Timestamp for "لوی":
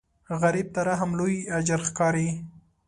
1.19-1.37